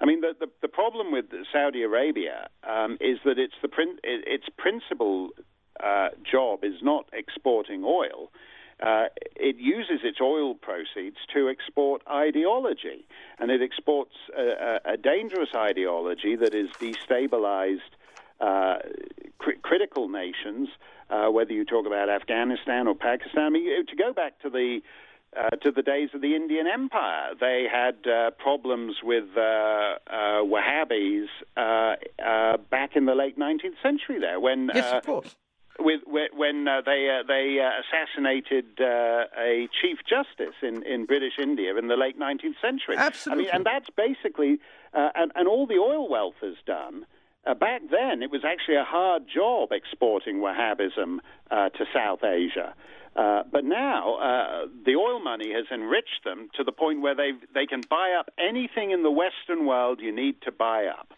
[0.00, 3.68] I mean, the, the, the problem with Saudi Arabia um, is that it's the
[4.04, 5.30] its principal
[5.82, 8.30] uh, job is not exporting oil
[8.82, 9.04] uh,
[9.36, 13.06] it uses its oil proceeds to export ideology,
[13.38, 17.78] and it exports a, a, a dangerous ideology that has destabilized
[18.40, 18.78] uh,
[19.38, 20.68] cr- critical nations,
[21.10, 23.44] uh, whether you talk about Afghanistan or Pakistan.
[23.44, 24.80] I mean, to go back to the
[25.34, 27.30] uh, to the days of the Indian Empire.
[27.40, 29.96] They had uh, problems with uh, uh
[30.42, 34.18] Wahhabis uh, back in the late 19th century.
[34.20, 35.36] There, when yes, of course
[35.78, 41.34] with when uh, they uh, they uh, assassinated uh, a chief justice in, in British
[41.40, 42.96] India in the late 19th century.
[42.96, 44.58] Absolutely, I mean, and that's basically
[44.94, 47.06] uh, and and all the oil wealth has done.
[47.44, 51.18] Uh, back then, it was actually a hard job exporting Wahhabism
[51.50, 52.74] to South Asia.
[53.14, 57.80] but now the oil money has enriched them to the point where they they can
[57.90, 61.12] buy up anything in the Western world you need to buy up.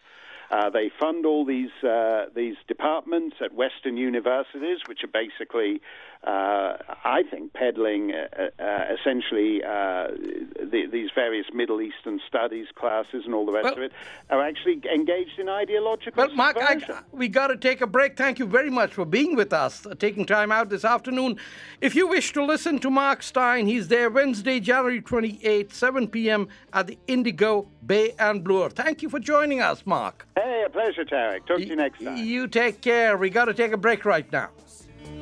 [0.51, 5.81] Uh, they fund all these uh, these departments at Western universities, which are basically,
[6.25, 10.07] uh, I think, peddling uh, uh, essentially uh,
[10.59, 13.91] the, these various Middle Eastern studies classes and all the rest well, of it
[14.31, 16.25] are actually engaged in ideological.
[16.25, 18.17] Well, Mark, I, we got to take a break.
[18.17, 21.37] Thank you very much for being with us, taking time out this afternoon.
[21.79, 26.47] If you wish to listen to Mark Steyn, he's there Wednesday, January 28th, 7 p.m.
[26.73, 28.71] at the Indigo Bay and Bloor.
[28.71, 30.27] Thank you for joining us, Mark.
[30.35, 31.45] Hey, a pleasure, Tarek.
[31.45, 32.17] Talk to you next time.
[32.17, 33.15] You take care.
[33.15, 34.49] We got to take a break right now.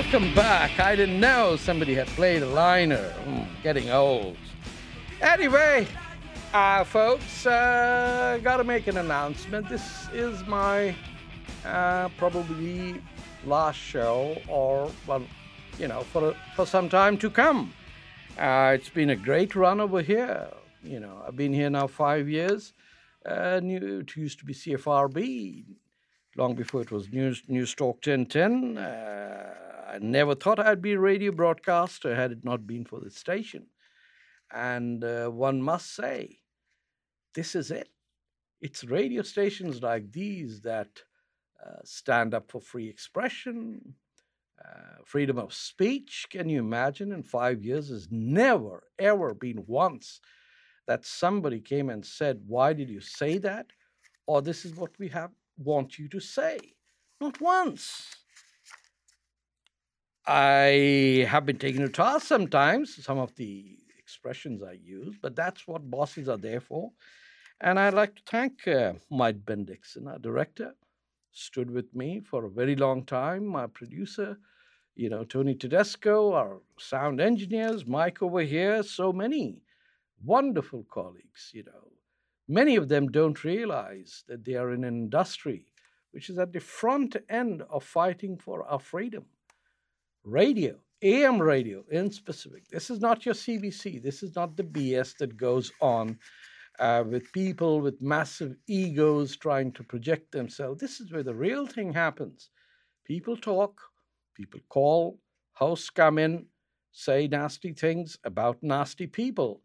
[0.00, 0.80] welcome back.
[0.80, 3.12] I didn't know somebody had played a liner.
[3.26, 4.38] Mm, getting old.
[5.20, 5.86] Anyway,
[6.54, 9.68] uh, folks, uh, gotta make an announcement.
[9.68, 10.94] This is my
[11.66, 13.02] uh, probably
[13.44, 15.22] last show, or well,
[15.78, 17.70] you know, for for some time to come.
[18.38, 20.48] Uh, it's been a great run over here.
[20.82, 22.72] You know, I've been here now five years.
[23.26, 25.64] Uh, new, it used to be CFRB
[26.36, 28.78] long before it was News News Talk 1010.
[28.78, 33.10] Uh, I never thought I'd be a radio broadcaster had it not been for the
[33.10, 33.66] station.
[34.52, 36.38] And uh, one must say,
[37.34, 37.88] this is it.
[38.60, 41.02] It's radio stations like these that
[41.64, 43.94] uh, stand up for free expression,
[44.64, 46.26] uh, freedom of speech.
[46.30, 47.10] Can you imagine?
[47.12, 50.20] In five years, has never, ever been once
[50.86, 53.66] that somebody came and said, Why did you say that?
[54.26, 56.58] Or this is what we have want you to say.
[57.20, 58.19] Not once.
[60.32, 65.66] I have been taken to task sometimes, some of the expressions I use, but that's
[65.66, 66.92] what bosses are there for.
[67.60, 70.76] And I'd like to thank uh, Mike Bendixen, our director,
[71.32, 74.38] stood with me for a very long time, my producer,
[74.94, 79.62] you know, Tony Tedesco, our sound engineers, Mike over here, so many
[80.24, 81.90] wonderful colleagues, you know.
[82.46, 85.66] Many of them don't realize that they are in an industry
[86.12, 89.24] which is at the front end of fighting for our freedom.
[90.24, 92.68] Radio, AM radio in specific.
[92.68, 94.02] This is not your CBC.
[94.02, 96.18] This is not the BS that goes on
[96.78, 100.78] uh, with people with massive egos trying to project themselves.
[100.78, 102.50] This is where the real thing happens.
[103.06, 103.80] People talk,
[104.34, 105.18] people call,
[105.52, 106.44] hosts come in,
[106.92, 109.62] say nasty things about nasty people.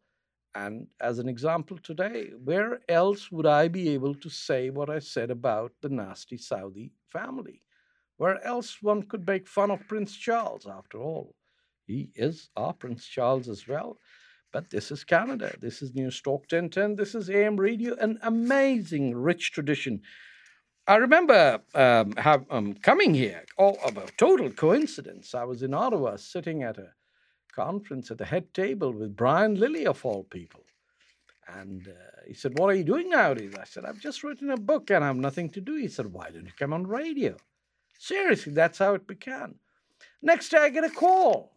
[0.55, 4.99] And as an example today, where else would I be able to say what I
[4.99, 7.64] said about the nasty Saudi family?
[8.17, 11.35] Where else one could make fun of Prince Charles, after all?
[11.85, 13.97] He is our Prince Charles as well.
[14.51, 15.53] But this is Canada.
[15.59, 16.95] This is News Talk 1010.
[16.95, 20.01] This is AM Radio, an amazing, rich tradition.
[20.87, 25.35] I remember um, have, um, coming here, all of a total coincidence.
[25.35, 26.93] I was in Ottawa sitting at a
[27.53, 30.61] conference at the head table with Brian Lilley, of all people.
[31.47, 33.55] And uh, he said, What are you doing nowadays?
[33.59, 35.75] I said, I've just written a book and I have nothing to do.
[35.75, 37.35] He said, Why don't you come on radio?
[37.99, 39.55] Seriously, that's how it began.
[40.21, 41.53] Next day, I get a call,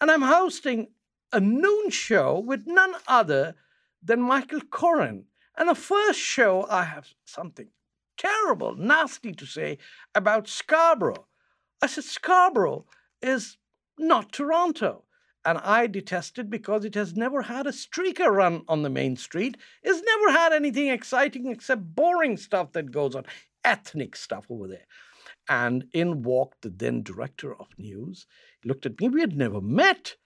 [0.00, 0.88] and I'm hosting
[1.32, 3.54] a noon show with none other
[4.02, 5.24] than Michael Coren.
[5.56, 7.68] And the first show, I have something
[8.16, 9.78] terrible, nasty to say
[10.14, 11.26] about Scarborough.
[11.82, 12.86] I said, Scarborough
[13.22, 13.56] is
[13.98, 15.04] not Toronto
[15.46, 19.16] and I detest it because it has never had a streaker run on the main
[19.16, 19.56] street.
[19.84, 23.24] It's never had anything exciting except boring stuff that goes on,
[23.64, 24.86] ethnic stuff over there.
[25.48, 28.26] And in walked the then director of news.
[28.60, 29.08] He looked at me.
[29.08, 30.16] We had never met.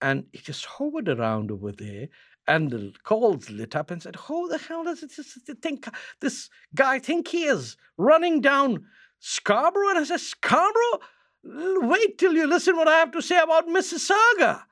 [0.00, 2.08] And he just hovered around over there.
[2.48, 5.88] And the calls lit up and said, Who the hell does this, think
[6.20, 8.86] this guy think he is running down
[9.18, 9.90] Scarborough?
[9.90, 11.00] And I said, Scarborough?
[11.44, 14.64] Wait till you listen what I have to say about Mississauga.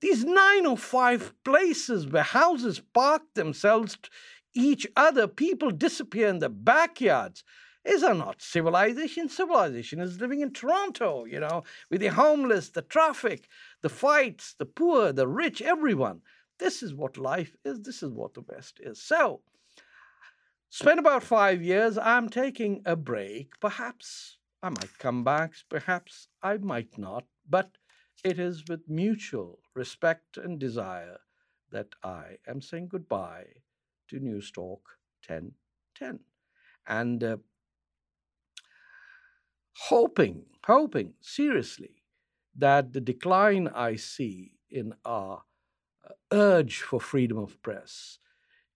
[0.00, 3.96] These nine or five places where houses park themselves
[4.54, 7.44] each other, people disappear in the backyards.
[7.86, 9.28] These are not civilization.
[9.28, 13.48] Civilization is living in Toronto, you know, with the homeless, the traffic,
[13.80, 16.22] the fights, the poor, the rich, everyone.
[16.58, 17.80] This is what life is.
[17.80, 19.00] This is what the West is.
[19.00, 19.42] So,
[20.68, 21.96] spend about five years.
[21.96, 27.78] I'm taking a break, perhaps I might come back, perhaps I might not, but
[28.24, 31.18] it is with mutual respect and desire
[31.70, 33.46] that I am saying goodbye
[34.08, 36.20] to News Talk 1010.
[36.88, 37.36] And uh,
[39.84, 42.02] hoping, hoping seriously
[42.56, 45.42] that the decline I see in our
[46.08, 48.18] uh, urge for freedom of press,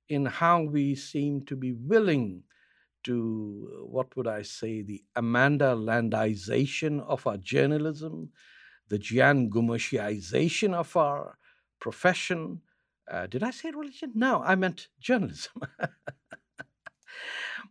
[0.08, 2.42] in how we seem to be willing
[3.04, 8.30] to what would I say, the Amanda Landization of our journalism,
[8.88, 11.38] the Jian Ghomeshi of our
[11.80, 12.60] profession.
[13.10, 14.12] Uh, did I say religion?
[14.14, 15.62] No, I meant journalism.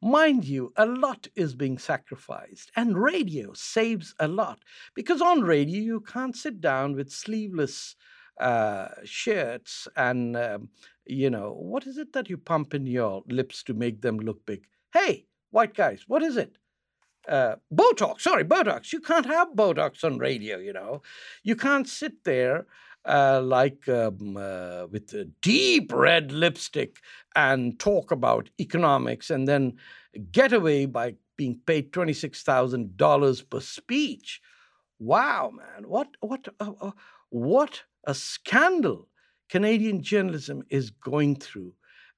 [0.02, 4.60] Mind you, a lot is being sacrificed, and radio saves a lot
[4.94, 7.96] because on radio you can't sit down with sleeveless
[8.40, 10.70] uh, shirts and, um,
[11.06, 14.46] you know, what is it that you pump in your lips to make them look
[14.46, 14.66] big?
[14.94, 16.58] Hey, white guys, what is it?
[17.28, 18.94] Uh, Botox, sorry, Botox.
[18.94, 21.02] You can't have Botox on radio, you know.
[21.44, 22.66] You can't sit there
[23.06, 26.98] uh, like um, uh, with deep red lipstick
[27.36, 29.74] and talk about economics and then
[30.32, 34.42] get away by being paid $26,000 per speech.
[35.00, 35.88] Wow, man.
[35.88, 36.92] What, what, uh, uh,
[37.30, 39.08] what a scandal
[39.50, 41.74] Canadian journalism is going through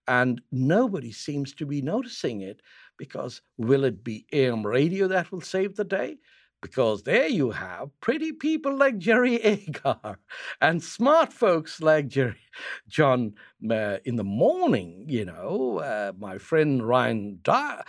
[0.08, 2.62] and nobody seems to be noticing it
[2.98, 6.18] because will it be AM radio that will save the day?
[6.62, 10.20] Because there you have pretty people like Jerry Agar
[10.62, 12.42] and smart folks like Jerry,
[12.88, 13.34] John
[13.70, 15.06] uh, in the morning.
[15.08, 17.82] You know, uh, my friend Ryan uh,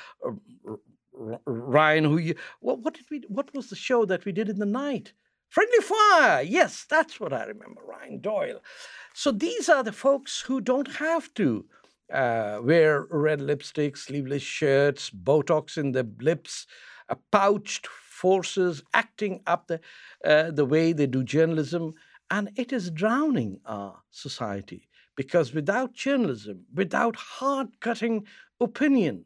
[1.12, 3.23] Ryan, who you what, what did we?
[3.29, 5.12] What was the show that we did in the night?
[5.49, 6.43] Friendly Fire.
[6.43, 7.83] Yes, that's what I remember.
[7.87, 8.62] Ryan Doyle.
[9.12, 11.66] So these are the folks who don't have to
[12.11, 16.66] uh, wear red lipstick, sleeveless shirts, Botox in their lips,
[17.11, 17.87] a pouched
[18.23, 19.81] forces acting up the,
[20.25, 21.93] uh, the way they do journalism,
[22.31, 28.25] and it is drowning our society because without journalism, without hard cutting
[28.61, 29.25] opinion,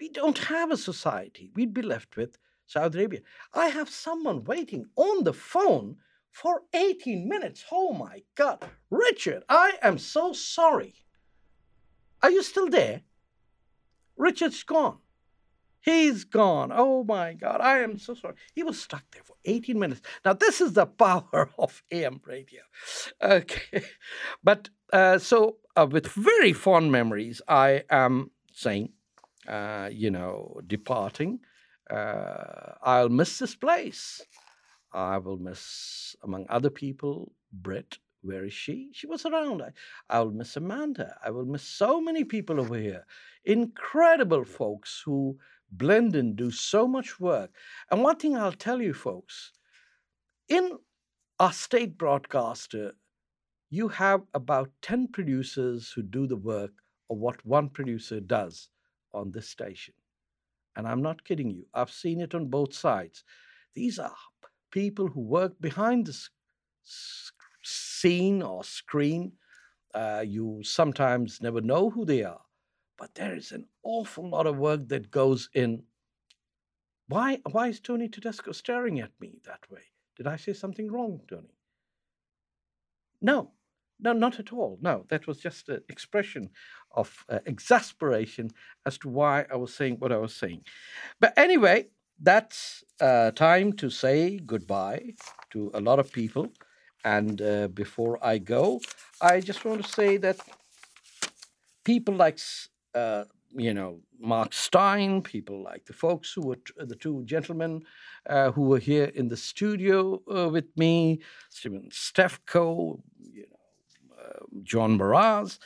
[0.00, 1.52] we don't have a society.
[1.54, 3.20] We'd be left with Saudi Arabia.
[3.54, 5.96] I have someone waiting on the phone
[6.32, 7.64] for 18 minutes.
[7.70, 8.64] Oh my God.
[8.90, 10.94] Richard, I am so sorry.
[12.22, 13.02] Are you still there?
[14.16, 14.98] Richard's gone.
[15.84, 16.72] He's gone.
[16.74, 17.60] Oh my God.
[17.60, 18.36] I am so sorry.
[18.54, 20.00] He was stuck there for 18 minutes.
[20.24, 22.62] Now, this is the power of AM radio.
[23.20, 23.84] Okay.
[24.42, 28.92] But uh, so, uh, with very fond memories, I am saying,
[29.46, 31.40] uh, you know, departing.
[31.90, 34.22] Uh, I'll miss this place.
[34.90, 37.98] I will miss, among other people, Britt.
[38.22, 38.88] Where is she?
[38.94, 39.60] She was around.
[39.60, 39.72] I,
[40.08, 41.14] I will miss Amanda.
[41.22, 43.04] I will miss so many people over here.
[43.44, 45.36] Incredible folks who
[45.70, 47.50] blend and do so much work.
[47.90, 49.52] And one thing I'll tell you, folks,
[50.48, 50.78] in
[51.40, 52.94] our state broadcaster,
[53.70, 56.72] you have about 10 producers who do the work
[57.10, 58.68] of what one producer does
[59.12, 59.94] on this station.
[60.76, 63.24] And I'm not kidding you, I've seen it on both sides.
[63.74, 64.14] These are
[64.70, 66.18] people who work behind the
[67.62, 69.32] scene or screen.
[69.94, 72.43] Uh, you sometimes never know who they are.
[72.98, 75.82] But there is an awful lot of work that goes in.
[77.08, 79.82] Why, why is Tony Tedesco staring at me that way?
[80.16, 81.54] Did I say something wrong, Tony?
[83.20, 83.50] No,
[84.00, 84.78] no, not at all.
[84.80, 86.50] No, that was just an expression
[86.92, 88.50] of uh, exasperation
[88.86, 90.62] as to why I was saying what I was saying.
[91.20, 91.86] But anyway,
[92.20, 95.14] that's uh, time to say goodbye
[95.50, 96.52] to a lot of people.
[97.04, 98.80] And uh, before I go,
[99.20, 100.38] I just want to say that
[101.84, 102.38] people like
[102.94, 103.24] uh,
[103.56, 107.82] you know, Mark Steyn, people like the folks who were t- the two gentlemen
[108.28, 111.20] uh, who were here in the studio uh, with me,
[111.50, 115.58] Stephen Stefko, you know, uh, John Mraz.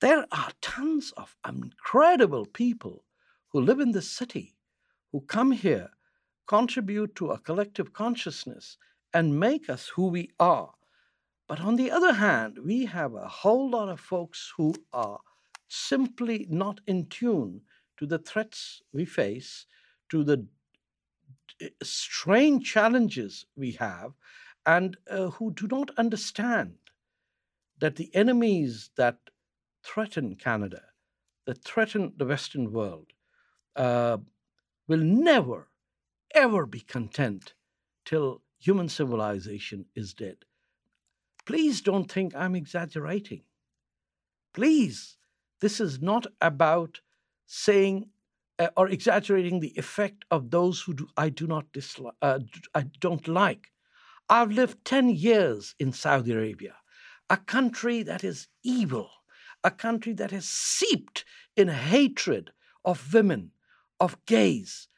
[0.00, 3.04] There are tons of incredible people
[3.48, 4.56] who live in the city,
[5.12, 5.90] who come here,
[6.46, 8.76] contribute to a collective consciousness,
[9.12, 10.72] and make us who we are.
[11.48, 15.20] But on the other hand, we have a whole lot of folks who are
[15.70, 17.62] simply not in tune
[17.96, 19.66] to the threats we face,
[20.08, 20.46] to the
[21.82, 24.12] strange challenges we have,
[24.66, 26.74] and uh, who do not understand
[27.78, 29.18] that the enemies that
[29.82, 30.82] threaten Canada,
[31.46, 33.12] that threaten the Western world,
[33.76, 34.18] uh,
[34.88, 35.68] will never,
[36.34, 37.54] ever be content
[38.04, 40.36] till human civilization is dead.
[41.46, 43.42] Please don't think I'm exaggerating.
[44.52, 45.16] Please
[45.60, 47.00] this is not about
[47.46, 48.08] saying
[48.58, 52.40] uh, or exaggerating the effect of those who do, I do not dislike, uh,
[52.74, 53.68] I don't like.
[54.28, 56.76] I've lived 10 years in Saudi Arabia,
[57.28, 59.10] a country that is evil,
[59.64, 61.24] a country that is seeped
[61.56, 62.50] in hatred
[62.84, 63.52] of women,
[63.98, 64.88] of gays,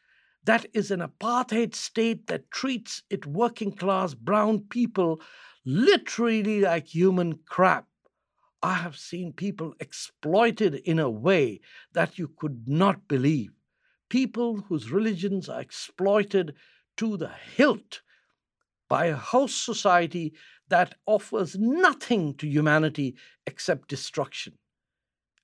[0.45, 5.21] that is an apartheid state that treats its working class brown people
[5.65, 7.87] literally like human crap.
[8.63, 11.61] I have seen people exploited in a way
[11.93, 13.51] that you could not believe.
[14.09, 16.55] People whose religions are exploited
[16.99, 18.03] to the hilt
[18.89, 20.35] by a host society
[20.69, 24.59] that offers nothing to humanity except destruction.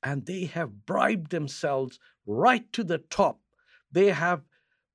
[0.03, 3.41] And they have bribed themselves right to the top.
[3.91, 4.43] They have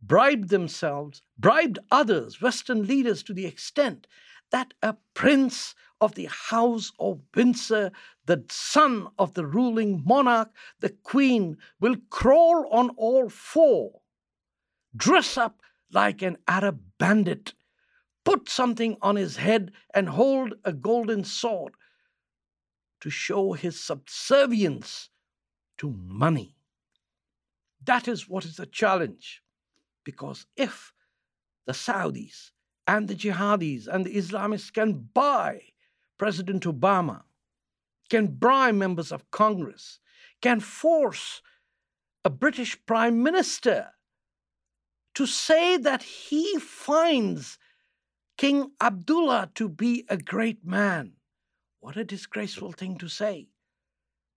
[0.02, 4.08] bribed themselves, bribed others, Western leaders, to the extent
[4.52, 7.90] that a prince of the House of Windsor,
[8.26, 10.52] the son of the ruling monarch,
[10.82, 14.02] the Queen, will crawl on all four,
[14.94, 15.62] dress up
[15.94, 17.54] like an Arab bandit,
[18.26, 21.74] put something on his head, and hold a golden sword
[23.00, 25.10] to show his subservience
[25.78, 26.58] to money.
[27.86, 29.42] That is what is the challenge.
[30.04, 30.92] Because if
[31.66, 32.52] the Saudis
[32.86, 35.62] and the jihadis and the Islamists can buy
[36.24, 37.24] President Obama,
[38.10, 40.00] can bribe members of Congress,
[40.42, 41.42] can force
[42.24, 43.90] a British Prime Minister
[45.16, 47.58] to say that he finds
[48.38, 51.12] King Abdullah to be a great man.
[51.82, 53.50] What a disgraceful thing to say.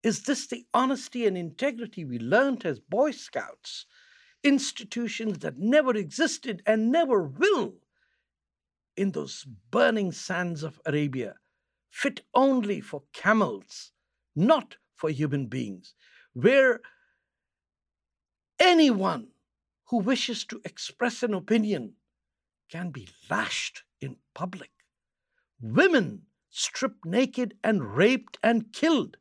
[0.02, 3.86] Is this the honesty and integrity we learnt as Boy Scouts?
[4.42, 7.74] Institutions that never existed and never will
[8.96, 11.36] in those burning sands of Arabia,
[11.90, 13.92] fit only for camels,
[14.34, 15.94] not for human beings,
[16.32, 16.80] where
[18.58, 19.28] anyone
[19.86, 21.94] who wishes to express an opinion
[22.70, 24.70] can be lashed in public.
[25.60, 29.16] Women stripped naked and raped and killed.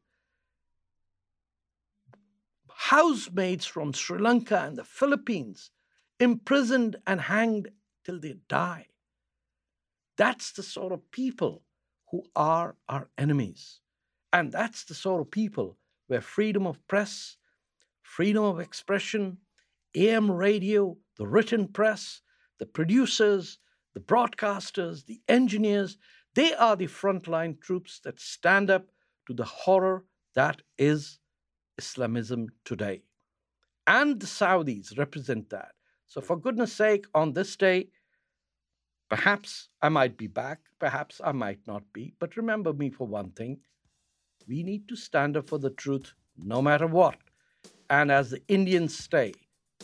[2.70, 5.72] Housemaids from Sri Lanka and the Philippines
[6.20, 7.70] imprisoned and hanged
[8.04, 8.88] till they die.
[10.18, 11.64] That's the sort of people
[12.16, 13.82] who are our enemies.
[14.32, 17.36] And that's the sort of people where freedom of press,
[18.04, 19.38] freedom of expression,
[19.96, 22.22] AM radio, the written press,
[22.60, 23.60] the producers,
[23.94, 25.98] the broadcasters, the engineers,
[26.36, 28.86] they are the frontline troops that stand up
[29.28, 30.06] to the horror
[30.36, 31.20] that is
[31.78, 33.04] Islamism today.
[33.88, 35.72] And the Saudis represent that.
[36.08, 37.90] So, for goodness sake, on this day,
[39.10, 43.32] perhaps I might be back, perhaps I might not be, but remember me for one
[43.32, 43.60] thing
[44.48, 47.18] we need to stand up for the truth no matter what.
[47.90, 49.34] And as the Indians say,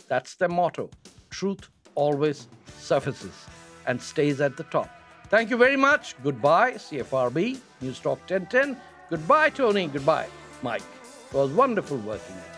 [0.08, 0.90] that's their motto
[1.30, 2.48] truth always
[2.78, 3.46] surfaces
[3.86, 4.88] and stays at the top.
[5.28, 6.14] Thank you very much.
[6.22, 8.76] Goodbye, CFRB, News Talk 1010.
[9.08, 9.86] Goodbye, Tony.
[9.86, 10.28] Goodbye,
[10.62, 10.82] Mike.
[11.30, 12.51] It was wonderful working.